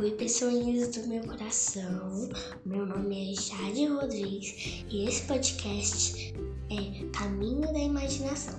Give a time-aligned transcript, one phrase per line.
[0.00, 2.30] Oi, pessoinhas do meu coração.
[2.64, 6.34] Meu nome é Jade Rodrigues e esse podcast
[6.70, 8.58] é Caminho da Imaginação.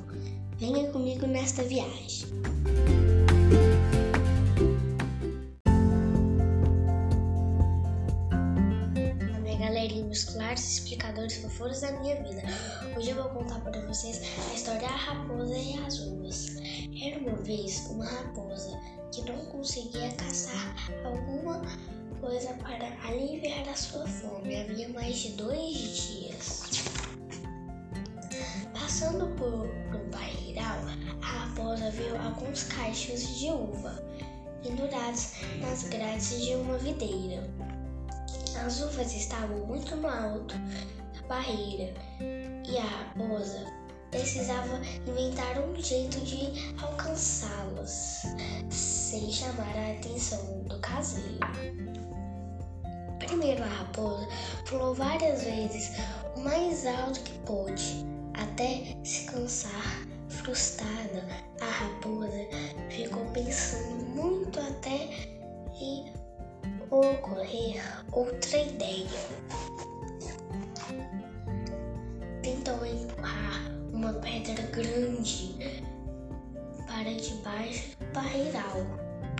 [0.59, 2.27] Venha comigo nesta viagem.
[10.97, 12.41] Claros explicadores foforos da minha vida.
[12.97, 16.57] Hoje eu vou contar para vocês a história da raposa e as uvas.
[17.01, 18.79] Era uma vez uma raposa
[19.13, 21.61] que não conseguia caçar alguma
[22.19, 24.61] coisa para aliviar a sua fome.
[24.61, 26.83] Havia mais de dois dias.
[28.73, 30.79] Passando por um barreiral,
[31.21, 34.03] a raposa viu alguns cachos de uva
[34.61, 37.49] pendurados nas grades de uma videira.
[38.65, 43.65] As uvas estavam muito no alto da barreira e a raposa
[44.11, 48.21] precisava inventar um jeito de alcançá-los
[48.69, 51.39] sem chamar a atenção do caseiro.
[53.17, 54.27] Primeiro a raposa
[54.69, 55.93] pulou várias vezes
[56.35, 60.07] o mais alto que pôde, até se cansar.
[60.29, 61.27] Frustrada,
[61.59, 62.47] a raposa
[62.89, 65.09] ficou pensando muito até
[65.79, 66.20] e
[66.89, 67.81] ocorrer
[68.11, 69.07] outra ideia.
[72.41, 75.55] Tentou empurrar uma pedra grande
[76.87, 78.85] para debaixo do barreiral,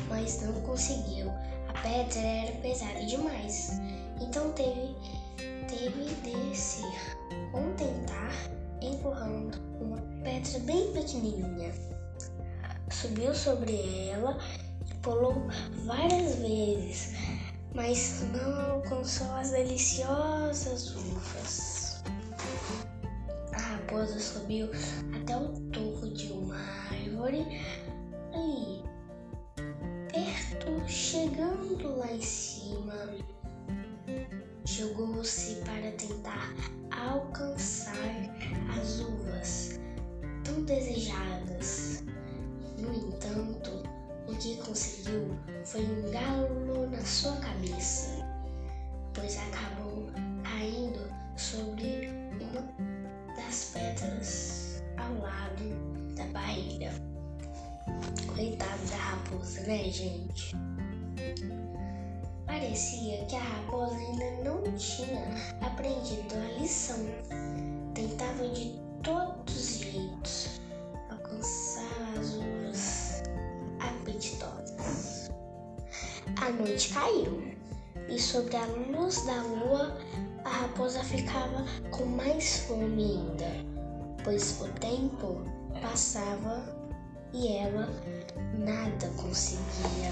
[0.08, 1.30] mas não conseguiu.
[1.68, 3.80] A pedra era pesada demais,
[4.22, 4.96] então teve,
[5.68, 6.86] teve de ser
[7.52, 8.32] contentar
[8.82, 11.72] empurrando uma pedra bem pequenininha.
[12.90, 14.38] Subiu sobre ela
[15.02, 15.48] pulou
[15.86, 17.14] várias vezes,
[17.74, 22.04] mas não alcançou as deliciosas uvas.
[23.54, 24.70] A raposa subiu
[25.16, 26.58] até o topo de uma
[26.90, 27.46] árvore
[28.34, 28.84] ali,
[30.12, 32.94] perto, chegando lá em cima.
[34.66, 36.54] Jogou-se para tentar
[36.92, 37.96] alcançar
[38.80, 39.80] as uvas
[40.44, 42.04] tão desejadas.
[45.72, 48.10] Foi um galo na sua cabeça,
[49.14, 50.06] pois acabou
[50.44, 51.00] caindo
[51.38, 52.10] sobre
[52.42, 56.92] uma das pedras ao lado da barreira.
[58.36, 60.54] Coitado da raposa, né, gente?
[62.46, 65.24] Parecia que a raposa ainda não tinha
[65.62, 67.00] aprendido a lição.
[67.94, 69.41] Tentava de todos
[76.52, 77.42] A noite caiu
[78.10, 79.98] e sobre a luz da lua
[80.44, 83.46] a raposa ficava com mais fome ainda,
[84.22, 85.46] pois o tempo
[85.82, 86.62] passava
[87.32, 87.88] e ela
[88.60, 90.12] nada conseguia.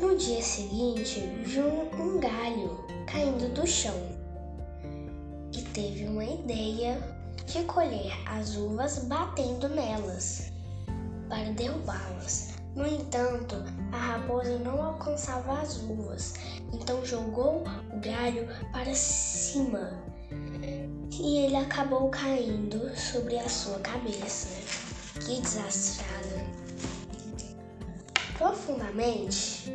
[0.00, 3.94] No dia seguinte, viu um galho caindo do chão
[5.52, 7.00] e teve uma ideia
[7.46, 10.50] de colher as uvas batendo nelas
[11.28, 12.65] para derrubá-las.
[12.76, 13.56] No entanto,
[13.90, 16.34] a raposa não alcançava as uvas,
[16.74, 19.92] então jogou o galho para cima
[21.10, 24.48] e ele acabou caindo sobre a sua cabeça.
[25.20, 26.44] Que desastrada!
[28.36, 29.72] Profundamente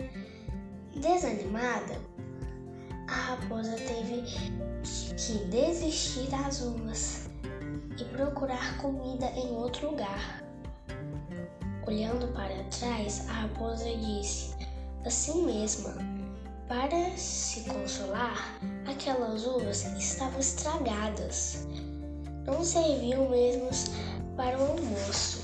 [0.96, 2.00] desanimada,
[3.08, 7.32] a raposa teve que desistir das uvas
[8.00, 10.51] e procurar comida em outro lugar.
[11.88, 14.54] Olhando para trás, a raposa disse
[15.04, 15.96] assim mesma:
[16.68, 21.68] Para se consolar, aquelas uvas estavam estragadas.
[22.46, 23.70] Não serviam mesmo
[24.38, 25.42] para o almoço.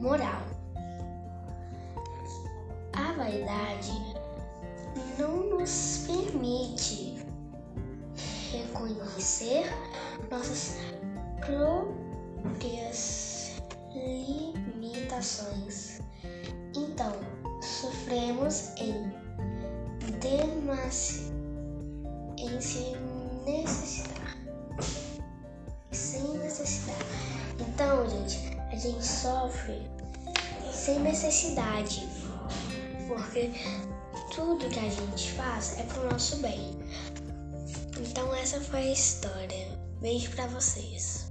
[0.00, 0.42] Moral:
[2.92, 3.92] A vaidade
[5.18, 7.24] não nos permite
[8.50, 9.66] reconhecer
[10.30, 10.78] nossas
[11.40, 13.25] próprias
[13.98, 16.00] limitações.
[16.74, 17.12] Então,
[17.60, 19.12] sofremos em
[20.20, 21.32] demasi
[22.38, 22.96] em se
[23.44, 24.36] necessitar.
[25.90, 27.04] Sem necessidade.
[27.58, 28.38] Então, gente,
[28.70, 29.82] a gente sofre
[30.72, 32.06] sem necessidade.
[33.08, 33.50] Porque
[34.34, 36.76] tudo que a gente faz é pro nosso bem.
[37.98, 39.78] Então essa foi a história.
[40.00, 41.30] Beijo para vocês.